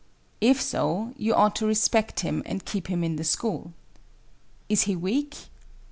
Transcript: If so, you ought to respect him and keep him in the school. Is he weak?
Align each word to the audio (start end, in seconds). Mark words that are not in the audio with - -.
If 0.41 0.59
so, 0.59 1.13
you 1.15 1.35
ought 1.35 1.55
to 1.57 1.67
respect 1.67 2.21
him 2.21 2.41
and 2.47 2.65
keep 2.65 2.87
him 2.87 3.03
in 3.03 3.17
the 3.17 3.23
school. 3.23 3.71
Is 4.67 4.85
he 4.89 4.95
weak? 4.95 5.37